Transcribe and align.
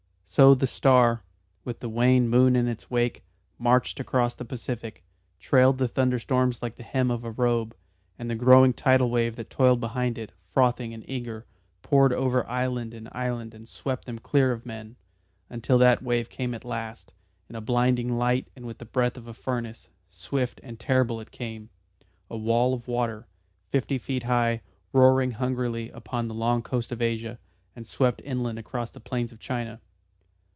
So 0.31 0.55
the 0.55 0.65
star, 0.65 1.25
with 1.65 1.81
the 1.81 1.89
wan 1.89 2.29
moon 2.29 2.55
in 2.55 2.69
its 2.69 2.89
wake, 2.89 3.21
marched 3.59 3.99
across 3.99 4.33
the 4.33 4.45
Pacific, 4.45 5.03
trailed 5.41 5.77
the 5.77 5.89
thunderstorms 5.89 6.61
like 6.61 6.77
the 6.77 6.83
hem 6.83 7.11
of 7.11 7.25
a 7.25 7.31
robe, 7.31 7.75
and 8.17 8.29
the 8.29 8.35
growing 8.35 8.71
tidal 8.71 9.09
wave 9.09 9.35
that 9.35 9.49
toiled 9.49 9.81
behind 9.81 10.17
it, 10.17 10.31
frothing 10.53 10.93
and 10.93 11.03
eager, 11.09 11.45
poured 11.81 12.13
over 12.13 12.47
island 12.49 12.93
and 12.93 13.09
island 13.11 13.53
and 13.53 13.67
swept 13.67 14.05
them 14.05 14.19
clear 14.19 14.53
of 14.53 14.65
men. 14.65 14.95
Until 15.49 15.77
that 15.79 16.01
wave 16.01 16.29
came 16.29 16.53
at 16.53 16.63
last 16.63 17.11
in 17.49 17.57
a 17.57 17.59
blinding 17.59 18.15
light 18.17 18.47
and 18.55 18.65
with 18.65 18.77
the 18.77 18.85
breath 18.85 19.17
of 19.17 19.27
a 19.27 19.33
furnace, 19.33 19.89
swift 20.09 20.61
and 20.63 20.79
terrible 20.79 21.19
it 21.19 21.31
came 21.31 21.69
a 22.29 22.37
wall 22.37 22.73
of 22.73 22.87
water, 22.87 23.27
fifty 23.67 23.97
feet 23.97 24.23
high, 24.23 24.61
roaring 24.93 25.31
hungrily, 25.31 25.89
upon 25.89 26.29
the 26.29 26.33
long 26.33 26.61
coasts 26.61 26.93
of 26.93 27.01
Asia, 27.01 27.37
and 27.75 27.85
swept 27.85 28.21
inland 28.23 28.57
across 28.57 28.89
the 28.91 29.01
plains 29.01 29.33
of 29.33 29.39
China. 29.41 29.81